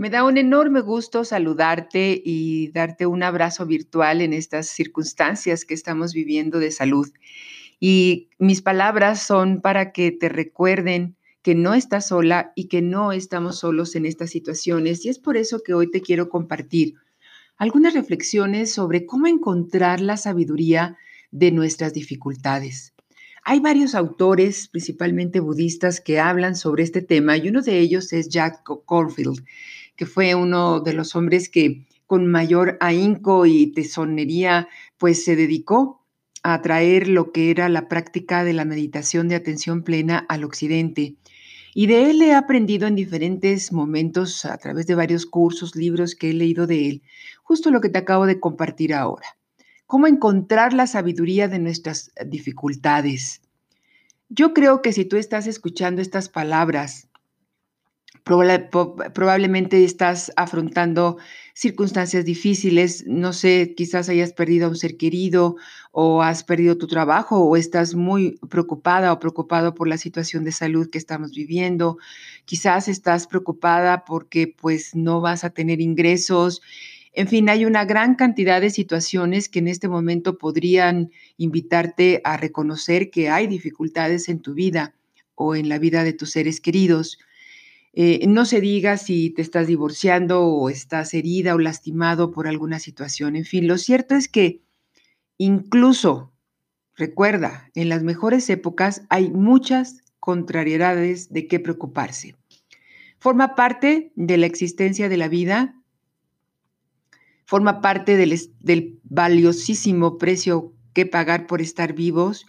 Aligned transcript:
Me 0.00 0.08
da 0.08 0.24
un 0.24 0.38
enorme 0.38 0.80
gusto 0.80 1.24
saludarte 1.24 2.22
y 2.24 2.68
darte 2.68 3.04
un 3.04 3.22
abrazo 3.22 3.66
virtual 3.66 4.22
en 4.22 4.32
estas 4.32 4.68
circunstancias 4.68 5.66
que 5.66 5.74
estamos 5.74 6.14
viviendo 6.14 6.58
de 6.58 6.70
salud. 6.70 7.12
Y 7.80 8.30
mis 8.38 8.62
palabras 8.62 9.22
son 9.22 9.60
para 9.60 9.92
que 9.92 10.10
te 10.10 10.30
recuerden 10.30 11.16
que 11.42 11.54
no 11.54 11.74
estás 11.74 12.08
sola 12.08 12.54
y 12.56 12.68
que 12.68 12.80
no 12.80 13.12
estamos 13.12 13.58
solos 13.58 13.94
en 13.94 14.06
estas 14.06 14.30
situaciones. 14.30 15.04
Y 15.04 15.10
es 15.10 15.18
por 15.18 15.36
eso 15.36 15.60
que 15.62 15.74
hoy 15.74 15.90
te 15.90 16.00
quiero 16.00 16.30
compartir 16.30 16.94
algunas 17.58 17.92
reflexiones 17.92 18.72
sobre 18.72 19.04
cómo 19.04 19.26
encontrar 19.26 20.00
la 20.00 20.16
sabiduría 20.16 20.96
de 21.30 21.52
nuestras 21.52 21.92
dificultades. 21.92 22.94
Hay 23.42 23.60
varios 23.60 23.94
autores, 23.94 24.68
principalmente 24.68 25.40
budistas, 25.40 26.00
que 26.00 26.20
hablan 26.20 26.56
sobre 26.56 26.84
este 26.84 27.02
tema 27.02 27.36
y 27.36 27.50
uno 27.50 27.60
de 27.60 27.78
ellos 27.80 28.14
es 28.14 28.30
Jack 28.30 28.62
Corfield 28.62 29.44
que 30.00 30.06
fue 30.06 30.34
uno 30.34 30.80
de 30.80 30.94
los 30.94 31.14
hombres 31.14 31.50
que 31.50 31.84
con 32.06 32.26
mayor 32.26 32.78
ahínco 32.80 33.44
y 33.44 33.66
tesonería, 33.66 34.66
pues 34.96 35.26
se 35.26 35.36
dedicó 35.36 36.06
a 36.42 36.62
traer 36.62 37.06
lo 37.06 37.32
que 37.32 37.50
era 37.50 37.68
la 37.68 37.86
práctica 37.86 38.42
de 38.42 38.54
la 38.54 38.64
meditación 38.64 39.28
de 39.28 39.34
atención 39.34 39.82
plena 39.82 40.24
al 40.30 40.44
occidente. 40.44 41.16
Y 41.74 41.86
de 41.86 42.08
él 42.08 42.22
he 42.22 42.32
aprendido 42.32 42.86
en 42.86 42.94
diferentes 42.94 43.74
momentos 43.74 44.46
a 44.46 44.56
través 44.56 44.86
de 44.86 44.94
varios 44.94 45.26
cursos, 45.26 45.76
libros 45.76 46.14
que 46.14 46.30
he 46.30 46.32
leído 46.32 46.66
de 46.66 46.88
él, 46.88 47.02
justo 47.42 47.70
lo 47.70 47.82
que 47.82 47.90
te 47.90 47.98
acabo 47.98 48.24
de 48.24 48.40
compartir 48.40 48.94
ahora. 48.94 49.36
Cómo 49.84 50.06
encontrar 50.06 50.72
la 50.72 50.86
sabiduría 50.86 51.46
de 51.46 51.58
nuestras 51.58 52.10
dificultades. 52.24 53.42
Yo 54.30 54.54
creo 54.54 54.80
que 54.80 54.94
si 54.94 55.04
tú 55.04 55.18
estás 55.18 55.46
escuchando 55.46 56.00
estas 56.00 56.30
palabras 56.30 57.09
probablemente 59.12 59.84
estás 59.84 60.32
afrontando 60.36 61.18
circunstancias 61.54 62.24
difíciles, 62.24 63.04
no 63.06 63.32
sé, 63.32 63.74
quizás 63.76 64.08
hayas 64.08 64.32
perdido 64.32 64.66
a 64.66 64.68
un 64.70 64.76
ser 64.76 64.96
querido 64.96 65.56
o 65.90 66.22
has 66.22 66.44
perdido 66.44 66.78
tu 66.78 66.86
trabajo 66.86 67.38
o 67.38 67.56
estás 67.56 67.94
muy 67.94 68.38
preocupada 68.48 69.12
o 69.12 69.18
preocupado 69.18 69.74
por 69.74 69.88
la 69.88 69.98
situación 69.98 70.44
de 70.44 70.52
salud 70.52 70.88
que 70.88 70.98
estamos 70.98 71.32
viviendo, 71.32 71.98
quizás 72.44 72.88
estás 72.88 73.26
preocupada 73.26 74.04
porque 74.04 74.46
pues 74.46 74.94
no 74.94 75.20
vas 75.20 75.44
a 75.44 75.50
tener 75.50 75.80
ingresos. 75.80 76.62
En 77.12 77.26
fin, 77.26 77.48
hay 77.48 77.64
una 77.64 77.84
gran 77.84 78.14
cantidad 78.14 78.60
de 78.60 78.70
situaciones 78.70 79.48
que 79.48 79.58
en 79.58 79.68
este 79.68 79.88
momento 79.88 80.38
podrían 80.38 81.10
invitarte 81.36 82.20
a 82.22 82.36
reconocer 82.36 83.10
que 83.10 83.28
hay 83.28 83.48
dificultades 83.48 84.28
en 84.28 84.40
tu 84.40 84.54
vida 84.54 84.94
o 85.34 85.56
en 85.56 85.68
la 85.68 85.78
vida 85.78 86.04
de 86.04 86.12
tus 86.12 86.30
seres 86.30 86.60
queridos. 86.60 87.18
Eh, 87.92 88.24
no 88.28 88.44
se 88.44 88.60
diga 88.60 88.96
si 88.96 89.30
te 89.30 89.42
estás 89.42 89.66
divorciando 89.66 90.44
o 90.44 90.70
estás 90.70 91.12
herida 91.12 91.54
o 91.54 91.58
lastimado 91.58 92.30
por 92.30 92.46
alguna 92.46 92.78
situación. 92.78 93.34
En 93.34 93.44
fin, 93.44 93.66
lo 93.66 93.78
cierto 93.78 94.14
es 94.14 94.28
que 94.28 94.62
incluso, 95.38 96.32
recuerda, 96.94 97.68
en 97.74 97.88
las 97.88 98.02
mejores 98.02 98.48
épocas 98.48 99.02
hay 99.08 99.30
muchas 99.30 100.04
contrariedades 100.20 101.32
de 101.32 101.48
qué 101.48 101.58
preocuparse. 101.58 102.36
Forma 103.18 103.54
parte 103.54 104.12
de 104.14 104.36
la 104.36 104.46
existencia 104.46 105.08
de 105.08 105.16
la 105.16 105.28
vida, 105.28 105.74
forma 107.44 107.80
parte 107.80 108.16
del, 108.16 108.38
del 108.60 109.00
valiosísimo 109.02 110.16
precio 110.16 110.72
que 110.94 111.06
pagar 111.06 111.48
por 111.48 111.60
estar 111.60 111.92
vivos 111.92 112.46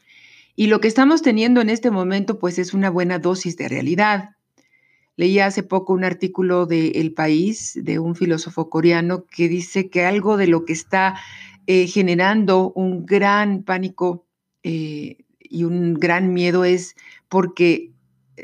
y 0.56 0.68
lo 0.68 0.80
que 0.80 0.88
estamos 0.88 1.24
teniendo 1.24 1.62
en 1.62 1.70
este 1.70 1.90
momento 1.90 2.38
pues 2.38 2.60
es 2.60 2.74
una 2.74 2.90
buena 2.90 3.18
dosis 3.18 3.58
de 3.58 3.68
realidad 3.68 4.36
Leí 5.22 5.38
hace 5.38 5.62
poco 5.62 5.94
un 5.94 6.04
artículo 6.04 6.66
de 6.66 6.94
El 6.96 7.14
País, 7.14 7.80
de 7.80 8.00
un 8.00 8.16
filósofo 8.16 8.72
coreano, 8.72 9.28
que 9.28 9.48
dice 9.48 9.88
que 9.88 10.04
algo 10.04 10.36
de 10.36 10.48
lo 10.48 10.66
que 10.66 10.74
está 10.74 11.14
eh, 11.68 11.86
generando 11.86 12.72
un 12.74 13.06
gran 13.06 13.62
pánico 13.62 14.26
eh, 14.64 15.18
y 15.40 15.64
un 15.64 15.94
gran 15.94 16.34
miedo 16.34 16.66
es 16.66 16.96
porque 17.30 17.92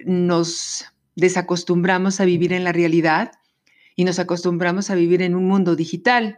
nos 0.06 0.86
desacostumbramos 1.16 2.20
a 2.20 2.26
vivir 2.26 2.54
en 2.54 2.64
la 2.64 2.74
realidad 2.74 3.32
y 3.96 4.04
nos 4.04 4.20
acostumbramos 4.20 4.92
a 4.92 4.96
vivir 4.96 5.24
en 5.24 5.34
un 5.34 5.46
mundo 5.48 5.76
digital, 5.76 6.38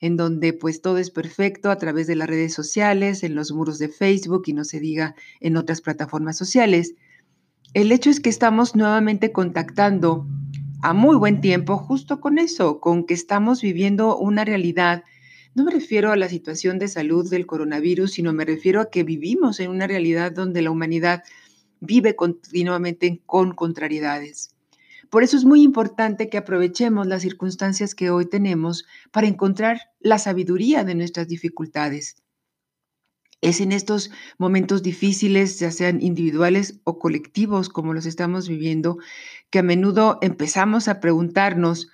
en 0.00 0.18
donde 0.18 0.52
pues 0.52 0.82
todo 0.82 0.98
es 0.98 1.10
perfecto 1.10 1.70
a 1.70 1.78
través 1.78 2.06
de 2.06 2.14
las 2.14 2.28
redes 2.28 2.52
sociales, 2.52 3.22
en 3.22 3.34
los 3.34 3.52
muros 3.52 3.78
de 3.78 3.88
Facebook 3.88 4.42
y 4.48 4.52
no 4.52 4.64
se 4.64 4.80
diga 4.80 5.14
en 5.40 5.56
otras 5.56 5.80
plataformas 5.80 6.36
sociales. 6.36 6.94
El 7.74 7.92
hecho 7.92 8.08
es 8.08 8.20
que 8.20 8.30
estamos 8.30 8.74
nuevamente 8.76 9.30
contactando 9.30 10.26
a 10.80 10.94
muy 10.94 11.16
buen 11.16 11.42
tiempo 11.42 11.76
justo 11.76 12.18
con 12.18 12.38
eso, 12.38 12.80
con 12.80 13.04
que 13.04 13.12
estamos 13.12 13.60
viviendo 13.60 14.16
una 14.16 14.46
realidad. 14.46 15.04
No 15.54 15.64
me 15.64 15.72
refiero 15.72 16.10
a 16.10 16.16
la 16.16 16.30
situación 16.30 16.78
de 16.78 16.88
salud 16.88 17.28
del 17.28 17.44
coronavirus, 17.44 18.12
sino 18.12 18.32
me 18.32 18.46
refiero 18.46 18.80
a 18.80 18.90
que 18.90 19.04
vivimos 19.04 19.60
en 19.60 19.70
una 19.70 19.86
realidad 19.86 20.32
donde 20.32 20.62
la 20.62 20.70
humanidad 20.70 21.24
vive 21.80 22.16
continuamente 22.16 23.20
con 23.26 23.52
contrariedades. 23.52 24.54
Por 25.10 25.22
eso 25.22 25.36
es 25.36 25.44
muy 25.44 25.62
importante 25.62 26.30
que 26.30 26.38
aprovechemos 26.38 27.06
las 27.06 27.20
circunstancias 27.20 27.94
que 27.94 28.10
hoy 28.10 28.24
tenemos 28.26 28.86
para 29.10 29.26
encontrar 29.26 29.78
la 30.00 30.18
sabiduría 30.18 30.84
de 30.84 30.94
nuestras 30.94 31.28
dificultades. 31.28 32.16
Es 33.40 33.60
en 33.60 33.70
estos 33.70 34.10
momentos 34.36 34.82
difíciles, 34.82 35.60
ya 35.60 35.70
sean 35.70 36.02
individuales 36.02 36.80
o 36.84 36.98
colectivos 36.98 37.68
como 37.68 37.94
los 37.94 38.04
estamos 38.04 38.48
viviendo, 38.48 38.98
que 39.50 39.60
a 39.60 39.62
menudo 39.62 40.18
empezamos 40.22 40.88
a 40.88 40.98
preguntarnos, 40.98 41.88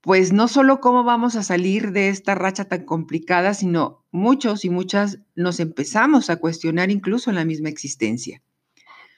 pues 0.00 0.32
no 0.32 0.46
solo 0.46 0.80
cómo 0.80 1.02
vamos 1.02 1.34
a 1.34 1.42
salir 1.42 1.90
de 1.90 2.08
esta 2.08 2.36
racha 2.36 2.66
tan 2.66 2.84
complicada, 2.84 3.52
sino 3.54 4.04
muchos 4.12 4.64
y 4.64 4.70
muchas 4.70 5.18
nos 5.34 5.58
empezamos 5.58 6.30
a 6.30 6.36
cuestionar 6.36 6.92
incluso 6.92 7.30
en 7.30 7.36
la 7.36 7.44
misma 7.44 7.68
existencia. 7.68 8.40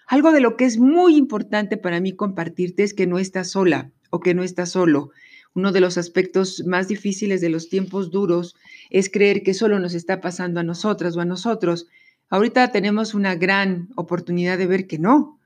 Algo 0.07 0.33
de 0.33 0.41
lo 0.41 0.57
que 0.57 0.65
es 0.65 0.79
muy 0.79 1.17
importante 1.17 1.77
para 1.77 2.01
mí 2.01 2.17
compartirte 2.17 2.83
es 2.83 2.95
que 2.95 3.07
no 3.07 3.19
estás 3.19 3.51
sola 3.51 3.93
o 4.09 4.21
que 4.21 4.33
no 4.33 4.43
estás 4.43 4.71
solo 4.71 5.11
uno 5.59 5.73
de 5.73 5.81
los 5.81 5.99
aspectos 5.99 6.63
más 6.67 6.87
difíciles 6.87 7.41
de 7.41 7.49
los 7.49 7.69
tiempos 7.69 8.13
duros 8.13 8.55
es 8.91 9.11
creer 9.11 9.43
que 9.43 9.55
solo 9.55 9.81
nos 9.81 9.93
está 9.93 10.21
pasando 10.21 10.61
a 10.61 10.63
nosotras 10.63 11.17
o 11.17 11.21
a 11.21 11.25
nosotros. 11.25 11.89
Ahorita 12.31 12.71
tenemos 12.71 13.13
una 13.13 13.35
gran 13.35 13.89
oportunidad 13.97 14.57
de 14.57 14.69
ver 14.69 14.87
que 14.87 15.01
no, 15.01 15.41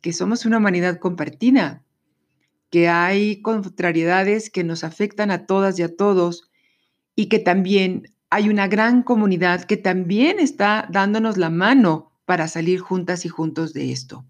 que 0.00 0.12
somos 0.12 0.46
una 0.46 0.58
humanidad 0.58 1.00
compartida, 1.00 1.82
que 2.70 2.88
hay 2.88 3.42
contrariedades 3.42 4.50
que 4.50 4.62
nos 4.62 4.84
afectan 4.84 5.32
a 5.32 5.46
todas 5.46 5.76
y 5.80 5.82
a 5.82 5.96
todos 5.96 6.48
y 7.16 7.26
que 7.26 7.40
también 7.40 8.14
hay 8.30 8.48
una 8.48 8.68
gran 8.68 9.02
comunidad 9.02 9.64
que 9.64 9.76
también 9.76 10.38
está 10.38 10.86
dándonos 10.92 11.36
la 11.38 11.50
mano 11.50 12.12
para 12.24 12.46
salir 12.46 12.78
juntas 12.78 13.24
y 13.24 13.28
juntos 13.28 13.72
de 13.72 13.90
esto. 13.90 14.24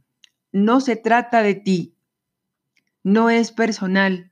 No 0.50 0.80
se 0.80 0.96
trata 0.96 1.42
de 1.42 1.56
ti, 1.56 1.94
no 3.02 3.28
es 3.28 3.52
personal, 3.52 4.29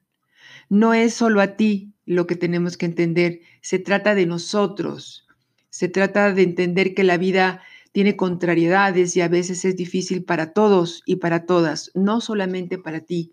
no 0.68 0.94
es 0.94 1.14
solo 1.14 1.40
a 1.40 1.56
ti 1.56 1.94
lo 2.04 2.26
que 2.26 2.36
tenemos 2.36 2.76
que 2.76 2.86
entender, 2.86 3.40
se 3.60 3.78
trata 3.78 4.14
de 4.14 4.26
nosotros, 4.26 5.26
se 5.70 5.88
trata 5.88 6.32
de 6.32 6.42
entender 6.42 6.94
que 6.94 7.04
la 7.04 7.18
vida 7.18 7.62
tiene 7.92 8.16
contrariedades 8.16 9.16
y 9.16 9.20
a 9.20 9.28
veces 9.28 9.64
es 9.64 9.76
difícil 9.76 10.24
para 10.24 10.52
todos 10.52 11.02
y 11.06 11.16
para 11.16 11.46
todas, 11.46 11.90
no 11.94 12.20
solamente 12.20 12.78
para 12.78 13.00
ti. 13.00 13.32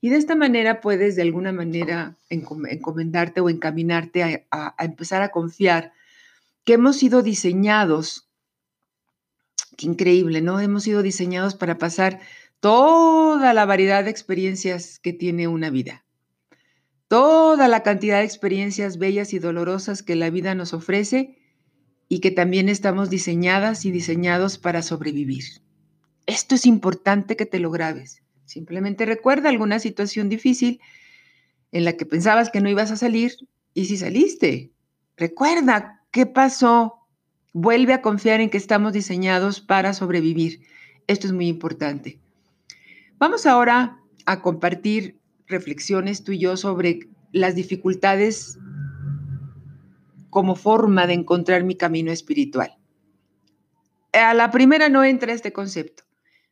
Y 0.00 0.10
de 0.10 0.16
esta 0.16 0.36
manera 0.36 0.80
puedes 0.80 1.16
de 1.16 1.22
alguna 1.22 1.52
manera 1.52 2.16
encomendarte 2.30 3.40
o 3.40 3.48
encaminarte 3.48 4.46
a, 4.50 4.74
empezar 4.78 5.22
a 5.22 5.30
confiar 5.30 5.92
que 6.64 6.74
hemos 6.74 6.96
sido 6.96 7.22
diseñados, 7.22 8.28
qué 9.76 9.86
increíble, 9.86 10.40
¿no? 10.40 10.60
Hemos 10.60 10.84
sido 10.84 11.02
diseñados 11.02 11.56
para 11.56 11.78
pasar 11.78 12.20
toda 12.60 13.52
la 13.54 13.64
variedad 13.64 14.04
de 14.04 14.10
experiencias 14.10 14.98
que 14.98 15.12
tiene 15.12 15.48
una 15.48 15.70
vida 15.70 16.04
toda 17.08 17.68
la 17.68 17.82
cantidad 17.82 18.18
de 18.18 18.24
experiencias 18.24 18.98
bellas 18.98 19.32
y 19.32 19.38
dolorosas 19.38 20.02
que 20.02 20.14
la 20.14 20.30
vida 20.30 20.54
nos 20.54 20.74
ofrece 20.74 21.38
y 22.08 22.20
que 22.20 22.30
también 22.30 22.68
estamos 22.68 23.10
diseñadas 23.10 23.84
y 23.84 23.90
diseñados 23.90 24.58
para 24.58 24.82
sobrevivir. 24.82 25.44
Esto 26.26 26.54
es 26.54 26.66
importante 26.66 27.36
que 27.36 27.46
te 27.46 27.58
lo 27.58 27.70
grabes. 27.70 28.22
Simplemente 28.44 29.06
recuerda 29.06 29.48
alguna 29.48 29.78
situación 29.78 30.28
difícil 30.28 30.80
en 31.72 31.84
la 31.84 31.94
que 31.94 32.06
pensabas 32.06 32.50
que 32.50 32.60
no 32.60 32.68
ibas 32.68 32.90
a 32.90 32.96
salir 32.96 33.32
y 33.74 33.86
si 33.86 33.96
saliste. 33.96 34.72
Recuerda 35.16 36.02
qué 36.10 36.26
pasó. 36.26 37.06
Vuelve 37.52 37.92
a 37.92 38.02
confiar 38.02 38.40
en 38.40 38.50
que 38.50 38.58
estamos 38.58 38.92
diseñados 38.92 39.60
para 39.60 39.92
sobrevivir. 39.92 40.60
Esto 41.06 41.26
es 41.26 41.32
muy 41.32 41.48
importante. 41.48 42.18
Vamos 43.18 43.46
ahora 43.46 43.98
a 44.26 44.42
compartir 44.42 45.17
reflexiones 45.48 46.24
tú 46.24 46.32
y 46.32 46.38
yo 46.38 46.56
sobre 46.56 47.00
las 47.32 47.54
dificultades 47.54 48.58
como 50.30 50.54
forma 50.54 51.06
de 51.06 51.14
encontrar 51.14 51.64
mi 51.64 51.74
camino 51.76 52.12
espiritual. 52.12 52.76
A 54.12 54.34
la 54.34 54.50
primera 54.50 54.88
no 54.88 55.04
entra 55.04 55.32
este 55.32 55.52
concepto, 55.52 56.04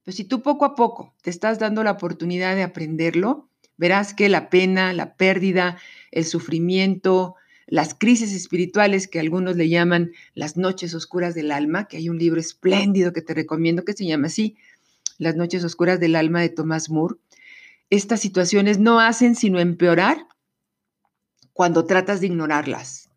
pero 0.05 0.17
si 0.17 0.25
tú 0.25 0.43
poco 0.43 0.65
a 0.65 0.75
poco 0.75 1.15
te 1.23 1.31
estás 1.31 1.59
dando 1.59 1.83
la 1.85 1.93
oportunidad 1.93 2.55
de 2.55 2.63
aprenderlo, 2.63 3.51
Verás 3.77 4.15
que 4.15 4.29
la 4.29 4.49
pena, 4.49 4.93
la 4.93 5.17
pérdida, 5.17 5.79
el 6.11 6.25
sufrimiento, 6.25 7.35
las 7.67 7.95
crisis 7.95 8.33
espirituales 8.35 9.07
que 9.07 9.21
algunos 9.21 9.57
le 9.57 9.69
llaman 9.69 10.13
las 10.35 10.57
noches 10.57 10.95
oscuras 10.95 11.35
del 11.35 11.51
alma, 11.51 11.87
que 11.87 11.99
hay 11.99 12.09
un 12.09 12.19
libro 12.19 12.41
espléndido 12.41 13.13
que 13.13 13.23
te 13.23 13.35
recomiendo 13.35 13.85
que 13.85 13.93
se 13.93 14.07
llama 14.07 14.29
así, 14.29 14.57
Las 15.19 15.35
noches 15.35 15.65
oscuras 15.65 15.99
del 15.99 16.15
alma 16.15 16.41
de 16.43 16.51
Thomas 16.51 16.91
Moore. 16.91 17.17
Estas 17.91 18.21
situaciones 18.21 18.79
no 18.79 19.01
hacen 19.01 19.35
sino 19.37 19.61
empeorar 19.61 20.27
cuando 21.53 21.85
tratas 21.85 22.21
de 22.21 22.27
ignorarlas. 22.27 23.09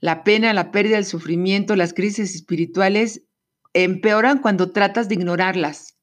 La 0.00 0.24
pena, 0.24 0.52
la 0.54 0.70
pérdida, 0.70 0.96
el 0.96 1.04
sufrimiento, 1.04 1.76
las 1.76 1.92
crisis 1.92 2.34
espirituales 2.34 3.22
empeoran 3.74 4.38
cuando 4.38 4.72
tratas 4.72 5.08
de 5.08 5.14
ignorarlas 5.14 5.98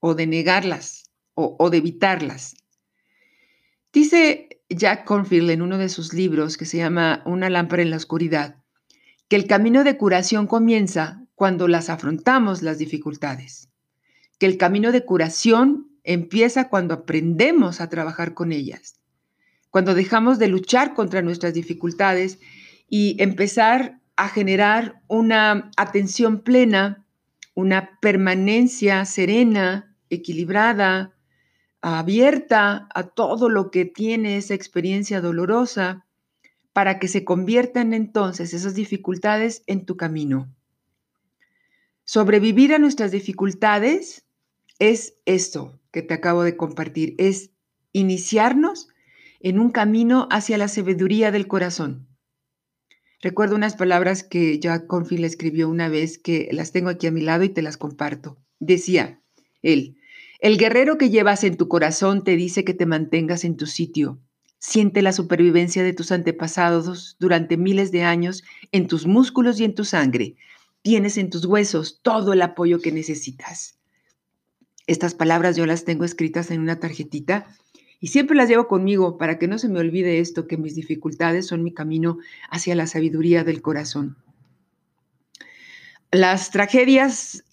o 0.00 0.14
de 0.14 0.26
negarlas 0.26 1.10
o, 1.34 1.68
de 1.70 1.78
evitarlas. 1.78 2.54
Dice 3.92 4.60
Jack 4.68 5.04
Cornfield 5.04 5.50
en 5.50 5.62
uno 5.62 5.78
de 5.78 5.88
sus 5.88 6.14
libros 6.14 6.56
que 6.56 6.64
se 6.64 6.78
llama 6.78 7.22
Una 7.26 7.50
lámpara 7.50 7.82
en 7.82 7.90
la 7.90 7.96
oscuridad, 7.96 8.62
que 9.28 9.36
el 9.36 9.46
camino 9.46 9.82
de 9.82 9.96
curación 9.96 10.46
comienza 10.46 11.22
cuando 11.34 11.66
las 11.66 11.90
afrontamos 11.90 12.62
las 12.62 12.78
dificultades, 12.78 13.68
que 14.38 14.46
el 14.46 14.56
camino 14.56 14.92
de 14.92 15.04
curación 15.04 15.93
empieza 16.04 16.68
cuando 16.68 16.94
aprendemos 16.94 17.80
a 17.80 17.88
trabajar 17.88 18.34
con 18.34 18.52
ellas, 18.52 19.00
cuando 19.70 19.94
dejamos 19.94 20.38
de 20.38 20.48
luchar 20.48 20.94
contra 20.94 21.22
nuestras 21.22 21.54
dificultades 21.54 22.38
y 22.88 23.16
empezar 23.20 24.00
a 24.16 24.28
generar 24.28 25.00
una 25.08 25.70
atención 25.76 26.42
plena, 26.42 27.04
una 27.54 27.98
permanencia 28.00 29.04
serena, 29.06 29.96
equilibrada, 30.10 31.14
abierta 31.80 32.88
a 32.94 33.04
todo 33.08 33.48
lo 33.48 33.70
que 33.70 33.84
tiene 33.84 34.36
esa 34.36 34.54
experiencia 34.54 35.20
dolorosa 35.20 36.06
para 36.72 36.98
que 36.98 37.08
se 37.08 37.24
conviertan 37.24 37.94
entonces 37.94 38.54
esas 38.54 38.74
dificultades 38.74 39.62
en 39.66 39.86
tu 39.86 39.96
camino. 39.96 40.54
Sobrevivir 42.04 42.74
a 42.74 42.78
nuestras 42.78 43.10
dificultades 43.10 44.24
es 44.78 45.14
esto 45.24 45.80
que 45.94 46.02
te 46.02 46.12
acabo 46.12 46.42
de 46.42 46.56
compartir, 46.56 47.14
es 47.18 47.52
iniciarnos 47.92 48.88
en 49.38 49.60
un 49.60 49.70
camino 49.70 50.26
hacia 50.28 50.58
la 50.58 50.66
sabiduría 50.66 51.30
del 51.30 51.46
corazón. 51.46 52.08
Recuerdo 53.20 53.54
unas 53.54 53.76
palabras 53.76 54.24
que 54.24 54.58
Jack 54.58 54.88
Cornfield 54.88 55.24
escribió 55.24 55.68
una 55.68 55.88
vez 55.88 56.18
que 56.18 56.48
las 56.50 56.72
tengo 56.72 56.88
aquí 56.88 57.06
a 57.06 57.12
mi 57.12 57.20
lado 57.20 57.44
y 57.44 57.48
te 57.48 57.62
las 57.62 57.76
comparto. 57.76 58.36
Decía 58.58 59.22
él, 59.62 59.96
el 60.40 60.58
guerrero 60.58 60.98
que 60.98 61.10
llevas 61.10 61.44
en 61.44 61.56
tu 61.56 61.68
corazón 61.68 62.24
te 62.24 62.34
dice 62.34 62.64
que 62.64 62.74
te 62.74 62.86
mantengas 62.86 63.44
en 63.44 63.56
tu 63.56 63.66
sitio. 63.66 64.18
Siente 64.58 65.00
la 65.00 65.12
supervivencia 65.12 65.84
de 65.84 65.92
tus 65.92 66.10
antepasados 66.10 67.16
durante 67.20 67.56
miles 67.56 67.92
de 67.92 68.02
años 68.02 68.42
en 68.72 68.88
tus 68.88 69.06
músculos 69.06 69.60
y 69.60 69.64
en 69.64 69.76
tu 69.76 69.84
sangre. 69.84 70.34
Tienes 70.82 71.18
en 71.18 71.30
tus 71.30 71.44
huesos 71.44 72.00
todo 72.02 72.32
el 72.32 72.42
apoyo 72.42 72.80
que 72.80 72.90
necesitas. 72.90 73.78
Estas 74.86 75.14
palabras 75.14 75.56
yo 75.56 75.66
las 75.66 75.84
tengo 75.84 76.04
escritas 76.04 76.50
en 76.50 76.60
una 76.60 76.78
tarjetita 76.78 77.46
y 78.00 78.08
siempre 78.08 78.36
las 78.36 78.48
llevo 78.48 78.68
conmigo 78.68 79.16
para 79.16 79.38
que 79.38 79.48
no 79.48 79.58
se 79.58 79.68
me 79.68 79.80
olvide 79.80 80.20
esto, 80.20 80.46
que 80.46 80.58
mis 80.58 80.74
dificultades 80.74 81.46
son 81.46 81.62
mi 81.62 81.72
camino 81.72 82.18
hacia 82.50 82.74
la 82.74 82.86
sabiduría 82.86 83.44
del 83.44 83.62
corazón. 83.62 84.16
Las 86.10 86.50
tragedias 86.50 87.44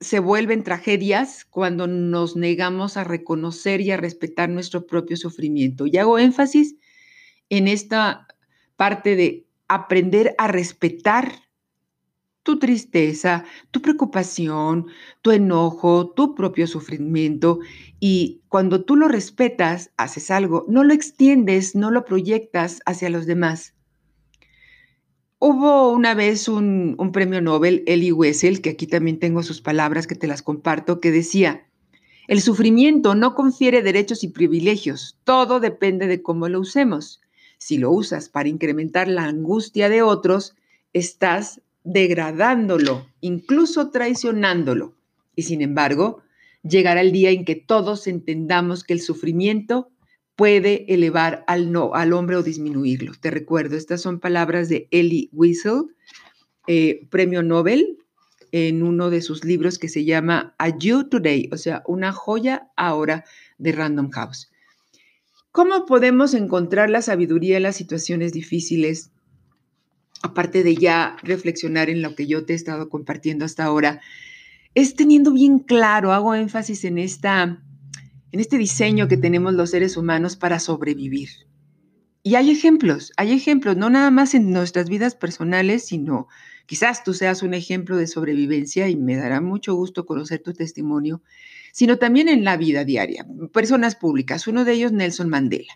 se 0.00 0.20
vuelven 0.20 0.62
tragedias 0.62 1.44
cuando 1.44 1.86
nos 1.86 2.36
negamos 2.36 2.96
a 2.96 3.04
reconocer 3.04 3.80
y 3.80 3.90
a 3.90 3.96
respetar 3.96 4.48
nuestro 4.48 4.86
propio 4.86 5.16
sufrimiento. 5.16 5.86
Y 5.86 5.96
hago 5.96 6.18
énfasis 6.18 6.76
en 7.48 7.66
esta 7.66 8.26
parte 8.76 9.16
de 9.16 9.46
aprender 9.68 10.34
a 10.38 10.48
respetar 10.48 11.45
tu 12.46 12.60
tristeza, 12.60 13.44
tu 13.72 13.82
preocupación, 13.82 14.86
tu 15.20 15.32
enojo, 15.32 16.10
tu 16.10 16.36
propio 16.36 16.68
sufrimiento. 16.68 17.58
Y 17.98 18.40
cuando 18.48 18.84
tú 18.84 18.94
lo 18.94 19.08
respetas, 19.08 19.90
haces 19.96 20.30
algo, 20.30 20.64
no 20.68 20.84
lo 20.84 20.94
extiendes, 20.94 21.74
no 21.74 21.90
lo 21.90 22.04
proyectas 22.04 22.80
hacia 22.86 23.10
los 23.10 23.26
demás. 23.26 23.74
Hubo 25.40 25.90
una 25.90 26.14
vez 26.14 26.48
un, 26.48 26.96
premio 27.12 27.42
Nobel, 27.42 27.82
Elie 27.86 28.12
Wiesel, 28.12 28.62
que 28.62 28.70
aquí 28.70 28.86
también 28.86 29.18
tengo 29.18 29.42
sus 29.42 29.60
palabras 29.60 30.06
que 30.06 30.14
te 30.14 30.28
las 30.28 30.42
comparto, 30.42 31.00
que 31.00 31.10
decía, 31.10 31.66
el 32.28 32.40
sufrimiento 32.40 33.16
no 33.16 33.34
confiere 33.34 33.82
derechos 33.82 34.22
y 34.22 34.28
privilegios, 34.28 35.18
todo 35.24 35.58
depende 35.58 36.06
de 36.06 36.22
cómo 36.22 36.48
lo 36.48 36.60
usemos. 36.60 37.20
Si 37.58 37.76
lo 37.76 37.90
usas 37.90 38.28
para 38.28 38.48
incrementar 38.48 39.08
la 39.08 39.24
angustia 39.24 39.88
de 39.88 40.02
otros, 40.02 40.54
estás 40.92 41.60
degradándolo, 41.86 43.06
incluso 43.20 43.90
traicionándolo. 43.90 44.94
Y 45.36 45.42
sin 45.44 45.62
embargo, 45.62 46.22
llegará 46.62 47.00
el 47.00 47.12
día 47.12 47.30
en 47.30 47.44
que 47.44 47.54
todos 47.54 48.08
entendamos 48.08 48.82
que 48.82 48.92
el 48.92 49.00
sufrimiento 49.00 49.88
puede 50.34 50.92
elevar 50.92 51.44
al, 51.46 51.70
no, 51.72 51.94
al 51.94 52.12
hombre 52.12 52.36
o 52.36 52.42
disminuirlo. 52.42 53.12
Te 53.18 53.30
recuerdo, 53.30 53.76
estas 53.76 54.02
son 54.02 54.18
palabras 54.18 54.68
de 54.68 54.88
Elie 54.90 55.30
Wiesel, 55.32 55.94
eh, 56.66 57.06
premio 57.08 57.42
Nobel, 57.42 57.98
en 58.50 58.82
uno 58.82 59.08
de 59.08 59.22
sus 59.22 59.44
libros 59.44 59.78
que 59.78 59.88
se 59.88 60.04
llama 60.04 60.54
A 60.58 60.76
You 60.76 61.08
Today, 61.08 61.48
o 61.52 61.56
sea, 61.56 61.82
una 61.86 62.12
joya 62.12 62.70
ahora 62.76 63.24
de 63.58 63.72
Random 63.72 64.10
House. 64.10 64.50
¿Cómo 65.52 65.86
podemos 65.86 66.34
encontrar 66.34 66.90
la 66.90 67.00
sabiduría 67.00 67.56
en 67.56 67.62
las 67.62 67.76
situaciones 67.76 68.32
difíciles? 68.32 69.10
Aparte 70.22 70.62
de 70.62 70.76
ya 70.76 71.16
reflexionar 71.22 71.90
en 71.90 72.02
lo 72.02 72.14
que 72.14 72.26
yo 72.26 72.44
te 72.44 72.52
he 72.52 72.56
estado 72.56 72.88
compartiendo 72.88 73.44
hasta 73.44 73.64
ahora, 73.64 74.00
es 74.74 74.94
teniendo 74.94 75.32
bien 75.32 75.58
claro, 75.58 76.12
hago 76.12 76.34
énfasis 76.34 76.84
en 76.84 76.98
esta 76.98 77.62
en 78.32 78.40
este 78.40 78.58
diseño 78.58 79.08
que 79.08 79.16
tenemos 79.16 79.54
los 79.54 79.70
seres 79.70 79.96
humanos 79.96 80.36
para 80.36 80.58
sobrevivir. 80.58 81.30
Y 82.22 82.34
hay 82.34 82.50
ejemplos, 82.50 83.12
hay 83.16 83.32
ejemplos, 83.32 83.76
no 83.76 83.88
nada 83.88 84.10
más 84.10 84.34
en 84.34 84.50
nuestras 84.50 84.88
vidas 84.88 85.14
personales, 85.14 85.86
sino 85.86 86.26
quizás 86.66 87.04
tú 87.04 87.14
seas 87.14 87.42
un 87.42 87.54
ejemplo 87.54 87.96
de 87.96 88.08
sobrevivencia 88.08 88.88
y 88.88 88.96
me 88.96 89.16
dará 89.16 89.40
mucho 89.40 89.74
gusto 89.74 90.04
conocer 90.04 90.42
tu 90.42 90.52
testimonio, 90.52 91.22
sino 91.72 91.98
también 91.98 92.28
en 92.28 92.42
la 92.42 92.56
vida 92.56 92.84
diaria, 92.84 93.24
personas 93.52 93.94
públicas, 93.94 94.48
uno 94.48 94.64
de 94.64 94.72
ellos 94.72 94.92
Nelson 94.92 95.28
Mandela, 95.28 95.72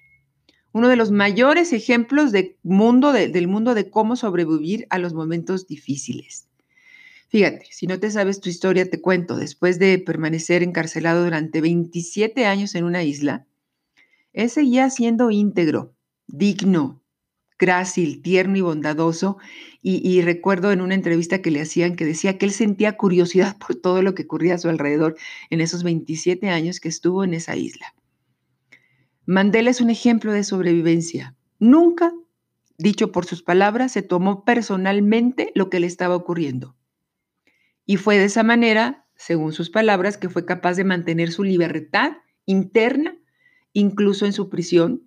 uno 0.72 0.88
de 0.88 0.96
los 0.96 1.10
mayores 1.10 1.72
ejemplos 1.72 2.32
del 2.32 2.56
mundo 2.62 3.12
de 3.12 3.90
cómo 3.90 4.16
sobrevivir 4.16 4.86
a 4.90 4.98
los 4.98 5.14
momentos 5.14 5.66
difíciles. 5.66 6.46
Fíjate, 7.28 7.66
si 7.70 7.86
no 7.86 8.00
te 8.00 8.10
sabes 8.10 8.40
tu 8.40 8.48
historia, 8.48 8.90
te 8.90 9.00
cuento, 9.00 9.36
después 9.36 9.78
de 9.78 9.98
permanecer 9.98 10.62
encarcelado 10.62 11.24
durante 11.24 11.60
27 11.60 12.44
años 12.44 12.74
en 12.74 12.84
una 12.84 13.04
isla, 13.04 13.46
él 14.32 14.50
seguía 14.50 14.90
siendo 14.90 15.30
íntegro, 15.30 15.94
digno, 16.26 17.00
grácil, 17.58 18.22
tierno 18.22 18.56
y 18.56 18.62
bondadoso. 18.62 19.38
Y, 19.82 20.20
recuerdo 20.22 20.72
en 20.72 20.80
una 20.80 20.94
entrevista 20.94 21.40
que 21.40 21.50
le 21.50 21.60
hacían 21.60 21.96
que 21.96 22.04
decía 22.04 22.36
que 22.36 22.46
él 22.46 22.52
sentía 22.52 22.96
curiosidad 22.96 23.56
por 23.64 23.76
todo 23.76 24.02
lo 24.02 24.14
que 24.14 24.24
ocurría 24.24 24.54
a 24.54 24.58
su 24.58 24.68
alrededor 24.68 25.16
en 25.50 25.60
esos 25.60 25.84
27 25.84 26.48
años 26.48 26.80
que 26.80 26.88
estuvo 26.88 27.22
en 27.22 27.34
esa 27.34 27.56
isla. 27.56 27.94
Mandela 29.30 29.70
es 29.70 29.80
un 29.80 29.90
ejemplo 29.90 30.32
de 30.32 30.42
sobrevivencia. 30.42 31.36
Nunca, 31.60 32.12
dicho 32.78 33.12
por 33.12 33.26
sus 33.26 33.44
palabras, 33.44 33.92
se 33.92 34.02
tomó 34.02 34.44
personalmente 34.44 35.52
lo 35.54 35.70
que 35.70 35.78
le 35.78 35.86
estaba 35.86 36.16
ocurriendo. 36.16 36.74
Y 37.86 37.96
fue 37.96 38.18
de 38.18 38.24
esa 38.24 38.42
manera, 38.42 39.06
según 39.14 39.52
sus 39.52 39.70
palabras, 39.70 40.16
que 40.16 40.28
fue 40.28 40.44
capaz 40.44 40.74
de 40.74 40.82
mantener 40.82 41.30
su 41.30 41.44
libertad 41.44 42.14
interna, 42.44 43.16
incluso 43.72 44.26
en 44.26 44.32
su 44.32 44.48
prisión, 44.50 45.04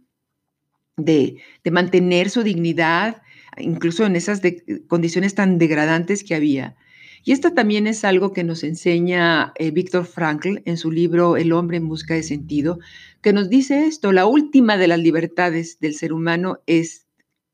de, 0.96 1.42
mantener 1.70 2.30
su 2.30 2.44
dignidad, 2.44 3.24
incluso 3.58 4.06
en 4.06 4.16
esas 4.16 4.42
condiciones 4.88 5.36
tan 5.36 5.58
degradantes 5.58 6.24
que 6.24 6.36
había. 6.36 6.78
Y 7.24 7.32
esto 7.32 7.54
también 7.54 7.88
es 7.88 8.04
algo 8.04 8.34
que 8.34 8.44
nos 8.44 8.64
enseña 8.64 9.54
eh, 9.56 9.72
Víctor 9.72 10.06
Frankl 10.06 10.58
en 10.66 10.78
su 10.78 10.92
libro 10.92 11.38
El 11.38 11.54
hombre 11.54 11.78
en 11.78 11.88
busca 11.88 12.14
de 12.14 12.24
sentido, 12.24 12.80
que 13.22 13.32
nos 13.32 13.50
dice 13.50 13.86
esto, 13.86 14.12
la 14.12 14.26
última 14.26 14.78
de 14.78 14.88
las 14.88 15.00
libertades 15.00 15.80
del 15.80 15.96
ser 15.96 16.12
humano 16.12 16.60
es 16.68 17.08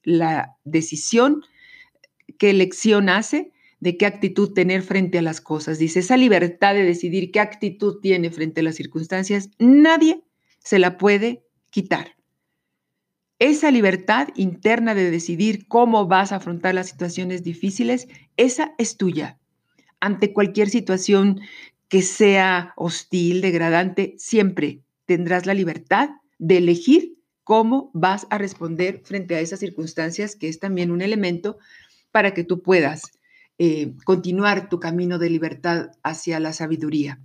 la 0.04 0.58
decisión 0.64 1.44
qué 2.40 2.50
elección 2.50 3.10
hace 3.10 3.52
de 3.80 3.96
qué 3.96 4.06
actitud 4.06 4.54
tener 4.54 4.82
frente 4.82 5.20
a 5.20 5.22
las 5.22 5.40
cosas. 5.40 5.78
Dice, 5.78 6.00
esa 6.00 6.18
libertad 6.18 6.74
de 6.74 6.84
decidir 6.84 7.32
qué 7.32 7.40
actitud 7.40 8.00
tiene 8.02 8.32
frente 8.32 8.62
a 8.62 8.64
las 8.64 8.76
circunstancias, 8.76 9.52
nadie 9.60 10.24
se 10.60 10.80
la 10.80 10.98
puede 10.98 11.44
quitar. 11.70 12.16
Esa 13.38 13.72
libertad 13.72 14.30
interna 14.36 14.96
de 14.96 15.12
decidir 15.12 15.68
cómo 15.68 16.08
vas 16.08 16.32
a 16.32 16.38
afrontar 16.38 16.76
las 16.76 16.90
situaciones 16.90 17.42
difíciles, 17.42 18.08
esa 18.36 18.74
es 18.78 18.98
tuya. 18.98 19.39
Ante 20.00 20.34
cualquier 20.34 20.70
situación 20.70 21.42
que 21.88 22.02
sea 22.02 22.74
hostil, 22.78 23.42
degradante, 23.42 24.16
siempre 24.18 24.82
tendrás 25.06 25.46
la 25.46 25.54
libertad 25.54 26.10
de 26.38 26.58
elegir 26.58 27.18
cómo 27.44 27.90
vas 27.94 28.28
a 28.30 28.38
responder 28.38 29.02
frente 29.04 29.36
a 29.36 29.40
esas 29.40 29.60
circunstancias, 29.60 30.36
que 30.36 30.48
es 30.48 30.60
también 30.60 30.92
un 30.92 31.02
elemento 31.02 31.58
para 32.12 32.34
que 32.34 32.44
tú 32.44 32.62
puedas 32.62 33.02
eh, 33.58 33.94
continuar 34.06 34.70
tu 34.70 34.80
camino 34.80 35.18
de 35.18 35.30
libertad 35.30 35.92
hacia 36.04 36.40
la 36.40 36.54
sabiduría. 36.54 37.20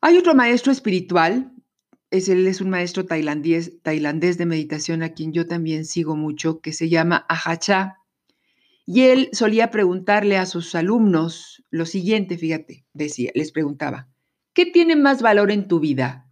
Hay 0.00 0.16
otro 0.16 0.34
maestro 0.34 0.72
espiritual, 0.72 1.52
es, 2.10 2.28
él 2.28 2.46
es 2.46 2.60
un 2.60 2.70
maestro 2.70 3.06
tailandés, 3.06 3.80
tailandés 3.82 4.38
de 4.38 4.46
meditación 4.46 5.02
a 5.02 5.10
quien 5.10 5.32
yo 5.32 5.46
también 5.46 5.84
sigo 5.84 6.16
mucho, 6.16 6.60
que 6.60 6.72
se 6.72 6.88
llama 6.88 7.24
Ahacha. 7.28 7.98
Y 8.86 9.02
él 9.02 9.30
solía 9.32 9.70
preguntarle 9.70 10.36
a 10.36 10.46
sus 10.46 10.74
alumnos 10.74 11.64
lo 11.70 11.86
siguiente, 11.86 12.36
fíjate, 12.36 12.84
decía, 12.92 13.30
les 13.34 13.50
preguntaba, 13.50 14.08
¿qué 14.52 14.66
tiene 14.66 14.94
más 14.94 15.22
valor 15.22 15.50
en 15.50 15.68
tu 15.68 15.80
vida? 15.80 16.30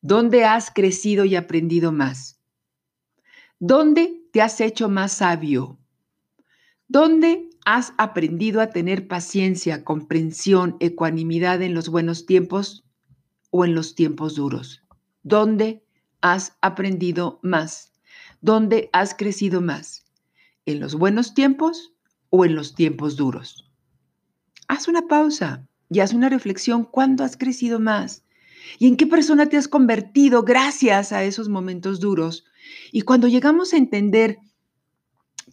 ¿Dónde 0.00 0.44
has 0.44 0.70
crecido 0.70 1.24
y 1.24 1.34
aprendido 1.34 1.90
más? 1.90 2.40
¿Dónde 3.58 4.22
te 4.32 4.42
has 4.42 4.60
hecho 4.60 4.88
más 4.88 5.14
sabio? 5.14 5.80
¿Dónde 6.86 7.50
has 7.64 7.94
aprendido 7.98 8.60
a 8.60 8.70
tener 8.70 9.08
paciencia, 9.08 9.82
comprensión, 9.82 10.76
ecuanimidad 10.78 11.62
en 11.62 11.74
los 11.74 11.88
buenos 11.88 12.26
tiempos 12.26 12.84
o 13.50 13.64
en 13.64 13.74
los 13.74 13.96
tiempos 13.96 14.36
duros? 14.36 14.84
¿Dónde 15.24 15.82
has 16.20 16.56
aprendido 16.60 17.40
más? 17.42 17.92
¿Dónde 18.40 18.88
has 18.92 19.14
crecido 19.14 19.60
más? 19.60 20.05
¿En 20.66 20.80
los 20.80 20.94
buenos 20.94 21.32
tiempos 21.32 21.94
o 22.28 22.44
en 22.44 22.54
los 22.54 22.74
tiempos 22.74 23.16
duros? 23.16 23.70
Haz 24.68 24.88
una 24.88 25.08
pausa 25.08 25.66
y 25.88 26.00
haz 26.00 26.12
una 26.12 26.28
reflexión. 26.28 26.84
¿Cuándo 26.84 27.24
has 27.24 27.36
crecido 27.36 27.80
más? 27.80 28.26
y 28.78 28.88
en 28.88 28.96
qué 28.96 29.06
persona 29.06 29.46
te 29.46 29.56
has 29.56 29.68
convertido 29.68 30.42
gracias 30.42 31.12
a 31.12 31.24
esos 31.24 31.48
momentos 31.48 32.00
duros. 32.00 32.44
Y 32.92 33.02
cuando 33.02 33.28
llegamos 33.28 33.72
a 33.72 33.76
entender 33.76 34.38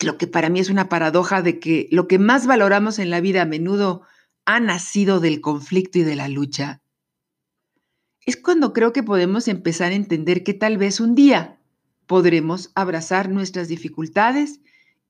lo 0.02 0.18
que 0.18 0.28
para 0.28 0.50
mí 0.50 0.60
es 0.60 0.70
una 0.70 0.90
paradoja 0.90 1.42
de 1.42 1.60
que 1.60 1.88
lo 1.92 2.08
que 2.08 2.20
más 2.20 2.48
valoramos 2.48 3.00
en 3.00 3.10
la 3.10 3.22
vida 3.22 3.44
a 3.44 3.46
menudo 3.46 4.02
ha 4.46 4.60
nacido 4.60 5.20
del 5.20 5.40
conflicto 5.40 6.00
y 6.00 6.04
de 6.04 6.16
la 6.16 6.28
lucha, 6.28 6.82
es 8.26 8.38
cuando 8.38 8.74
creo 8.74 8.94
que 8.94 9.04
podemos 9.04 9.48
empezar 9.48 9.92
a 9.92 9.96
entender 9.96 10.44
que 10.44 10.54
tal 10.54 10.78
vez 10.78 11.00
un 11.00 11.14
día 11.14 11.60
podremos 12.08 12.72
abrazar 12.74 13.30
nuestras 13.30 13.68
dificultades 13.68 14.60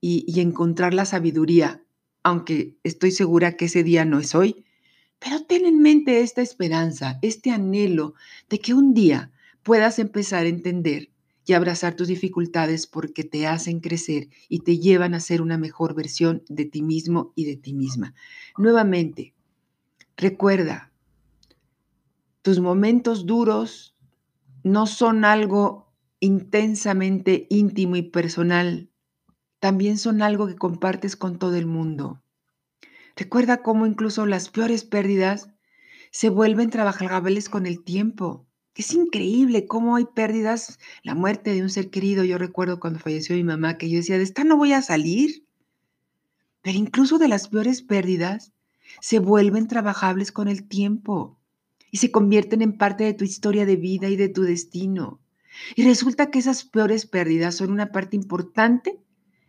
y, 0.00 0.40
encontrar 0.40 0.94
la 0.94 1.04
sabiduría, 1.06 1.82
aunque 2.22 2.76
estoy 2.82 3.10
segura 3.10 3.56
que 3.56 3.66
ese 3.66 3.82
día 3.82 4.04
no 4.04 4.18
es 4.18 4.34
hoy, 4.34 4.64
pero 5.18 5.42
ten 5.44 5.64
en 5.64 5.80
mente 5.80 6.20
esta 6.20 6.42
esperanza, 6.42 7.18
este 7.22 7.50
anhelo 7.50 8.14
de 8.50 8.58
que 8.58 8.74
un 8.74 8.92
día 8.92 9.32
puedas 9.62 9.98
empezar 9.98 10.44
a 10.44 10.48
entender 10.48 11.10
y 11.46 11.52
abrazar 11.52 11.94
tus 11.94 12.08
dificultades 12.08 12.86
porque 12.86 13.24
te 13.24 13.46
hacen 13.46 13.80
crecer 13.80 14.28
y 14.48 14.60
te 14.60 14.78
llevan 14.78 15.14
a 15.14 15.20
ser 15.20 15.42
una 15.42 15.58
mejor 15.58 15.94
versión 15.94 16.42
de 16.48 16.64
ti 16.64 16.82
mismo 16.82 17.32
y 17.34 17.44
de 17.44 17.56
ti 17.56 17.72
misma. 17.74 18.14
Nuevamente, 18.56 19.34
recuerda, 20.16 20.92
tus 22.42 22.60
momentos 22.60 23.26
duros 23.26 23.94
no 24.62 24.86
son 24.86 25.24
algo 25.24 25.92
intensamente 26.20 27.46
íntimo 27.50 27.96
y 27.96 28.02
personal, 28.02 28.90
también 29.64 29.96
son 29.96 30.20
algo 30.20 30.46
que 30.46 30.56
compartes 30.56 31.16
con 31.16 31.38
todo 31.38 31.56
el 31.56 31.64
mundo. 31.64 32.20
Recuerda 33.16 33.62
cómo 33.62 33.86
incluso 33.86 34.26
las 34.26 34.50
peores 34.50 34.84
pérdidas 34.84 35.48
se 36.10 36.28
vuelven 36.28 36.68
trabajables 36.68 37.48
con 37.48 37.64
el 37.64 37.82
tiempo. 37.82 38.46
Es 38.74 38.92
increíble 38.92 39.66
cómo 39.66 39.96
hay 39.96 40.04
pérdidas, 40.04 40.78
la 41.02 41.14
muerte 41.14 41.54
de 41.54 41.62
un 41.62 41.70
ser 41.70 41.88
querido. 41.88 42.24
Yo 42.24 42.36
recuerdo 42.36 42.78
cuando 42.78 42.98
falleció 42.98 43.36
mi 43.36 43.42
mamá 43.42 43.78
que 43.78 43.88
yo 43.88 43.96
decía, 43.96 44.18
de 44.18 44.24
esta 44.24 44.44
no 44.44 44.58
voy 44.58 44.74
a 44.74 44.82
salir. 44.82 45.46
Pero 46.60 46.76
incluso 46.76 47.16
de 47.16 47.28
las 47.28 47.48
peores 47.48 47.80
pérdidas 47.80 48.52
se 49.00 49.18
vuelven 49.18 49.66
trabajables 49.66 50.30
con 50.30 50.48
el 50.48 50.68
tiempo 50.68 51.38
y 51.90 51.96
se 51.96 52.10
convierten 52.10 52.60
en 52.60 52.76
parte 52.76 53.04
de 53.04 53.14
tu 53.14 53.24
historia 53.24 53.64
de 53.64 53.76
vida 53.76 54.10
y 54.10 54.16
de 54.16 54.28
tu 54.28 54.42
destino. 54.42 55.20
Y 55.74 55.84
resulta 55.84 56.30
que 56.30 56.40
esas 56.40 56.64
peores 56.64 57.06
pérdidas 57.06 57.54
son 57.54 57.70
una 57.70 57.92
parte 57.92 58.14
importante 58.14 59.00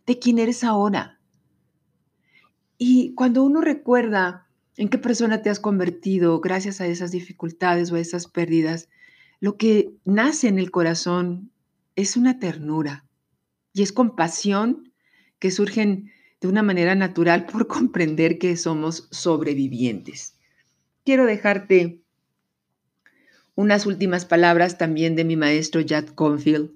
de 0.06 0.20
quién 0.20 0.40
eres 0.40 0.64
ahora 0.64 1.16
y 2.78 3.14
cuando 3.16 3.44
uno 3.44 3.62
recuerda 3.62 4.48
en 4.78 4.90
qué 4.90 4.98
persona 4.98 5.42
te 5.42 5.50
has 5.50 5.60
convertido 5.60 6.40
gracias 6.42 6.82
a 6.82 6.88
esas 6.88 7.12
dificultades 7.12 7.92
o 7.92 7.96
a 7.96 8.00
esas 8.00 8.28
pérdidas, 8.28 8.90
lo 9.40 9.58
que 9.58 9.94
nace 10.04 10.48
en 10.48 10.60
el 10.60 10.72
corazón 10.72 11.52
es 11.96 12.18
una 12.18 12.40
ternura 12.40 13.06
y 13.74 13.82
es 13.82 13.94
compasión 13.94 14.92
que 15.40 15.52
surgen 15.52 16.12
de 16.42 16.48
una 16.48 16.64
manera 16.64 16.96
natural 16.96 17.46
por 17.46 17.68
comprender 17.68 18.38
que 18.38 18.58
somos 18.58 19.08
sobrevivientes. 19.12 20.36
Quiero 21.06 21.26
dejarte 21.26 22.02
unas 23.56 23.86
últimas 23.86 24.26
palabras 24.26 24.78
también 24.78 25.16
de 25.16 25.24
mi 25.24 25.38
maestro 25.38 25.80
Jack 25.80 26.14
Confield 26.14 26.72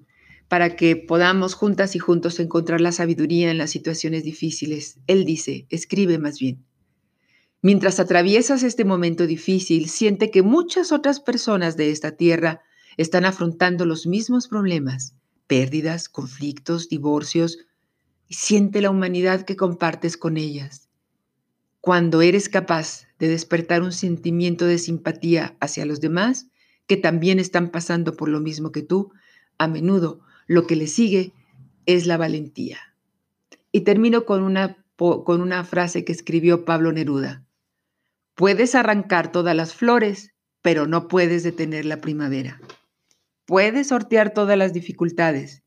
para 0.50 0.74
que 0.74 0.96
podamos 0.96 1.54
juntas 1.54 1.94
y 1.94 2.00
juntos 2.00 2.40
encontrar 2.40 2.80
la 2.80 2.90
sabiduría 2.90 3.52
en 3.52 3.58
las 3.58 3.70
situaciones 3.70 4.24
difíciles. 4.24 4.98
Él 5.06 5.24
dice, 5.24 5.68
escribe 5.70 6.18
más 6.18 6.40
bien. 6.40 6.66
Mientras 7.62 8.00
atraviesas 8.00 8.64
este 8.64 8.84
momento 8.84 9.28
difícil, 9.28 9.88
siente 9.88 10.32
que 10.32 10.42
muchas 10.42 10.90
otras 10.90 11.20
personas 11.20 11.76
de 11.76 11.92
esta 11.92 12.16
tierra 12.16 12.62
están 12.96 13.26
afrontando 13.26 13.86
los 13.86 14.08
mismos 14.08 14.48
problemas, 14.48 15.14
pérdidas, 15.46 16.08
conflictos, 16.08 16.88
divorcios, 16.88 17.58
y 18.26 18.34
siente 18.34 18.80
la 18.80 18.90
humanidad 18.90 19.42
que 19.42 19.54
compartes 19.54 20.16
con 20.16 20.36
ellas. 20.36 20.88
Cuando 21.80 22.22
eres 22.22 22.48
capaz 22.48 23.06
de 23.20 23.28
despertar 23.28 23.82
un 23.82 23.92
sentimiento 23.92 24.66
de 24.66 24.78
simpatía 24.78 25.56
hacia 25.60 25.86
los 25.86 26.00
demás, 26.00 26.48
que 26.88 26.96
también 26.96 27.38
están 27.38 27.70
pasando 27.70 28.16
por 28.16 28.28
lo 28.28 28.40
mismo 28.40 28.72
que 28.72 28.82
tú, 28.82 29.12
a 29.56 29.68
menudo 29.68 30.22
lo 30.50 30.66
que 30.66 30.74
le 30.74 30.88
sigue 30.88 31.32
es 31.86 32.08
la 32.08 32.16
valentía. 32.16 32.80
Y 33.70 33.82
termino 33.82 34.24
con 34.24 34.42
una, 34.42 34.84
con 34.96 35.42
una 35.42 35.62
frase 35.62 36.04
que 36.04 36.10
escribió 36.10 36.64
Pablo 36.64 36.90
Neruda. 36.90 37.46
Puedes 38.34 38.74
arrancar 38.74 39.30
todas 39.30 39.54
las 39.54 39.74
flores, 39.74 40.32
pero 40.60 40.88
no 40.88 41.06
puedes 41.06 41.44
detener 41.44 41.84
la 41.84 42.00
primavera. 42.00 42.60
Puedes 43.44 43.86
sortear 43.86 44.34
todas 44.34 44.58
las 44.58 44.72
dificultades, 44.72 45.62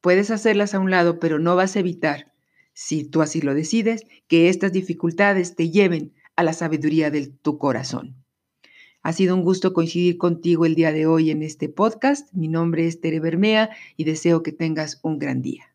puedes 0.00 0.30
hacerlas 0.30 0.74
a 0.74 0.80
un 0.80 0.90
lado, 0.90 1.20
pero 1.20 1.38
no 1.38 1.54
vas 1.54 1.76
a 1.76 1.80
evitar, 1.80 2.32
si 2.72 3.04
tú 3.04 3.20
así 3.20 3.42
lo 3.42 3.52
decides, 3.52 4.06
que 4.26 4.48
estas 4.48 4.72
dificultades 4.72 5.54
te 5.54 5.68
lleven 5.68 6.14
a 6.34 6.44
la 6.44 6.54
sabiduría 6.54 7.10
de 7.10 7.26
tu 7.26 7.58
corazón. 7.58 8.23
Ha 9.04 9.12
sido 9.12 9.34
un 9.34 9.42
gusto 9.42 9.74
coincidir 9.74 10.16
contigo 10.16 10.64
el 10.64 10.74
día 10.74 10.90
de 10.90 11.06
hoy 11.06 11.30
en 11.30 11.42
este 11.42 11.68
podcast. 11.68 12.32
Mi 12.32 12.48
nombre 12.48 12.86
es 12.86 13.02
Tere 13.02 13.20
Bermea 13.20 13.68
y 13.98 14.04
deseo 14.04 14.42
que 14.42 14.50
tengas 14.50 14.98
un 15.02 15.18
gran 15.18 15.42
día. 15.42 15.73